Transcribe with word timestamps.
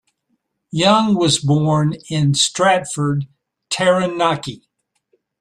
Young 0.71 1.13
was 1.13 1.37
born 1.37 1.93
in 2.09 2.33
Stratford, 2.33 3.27
Taranaki. 3.69 4.67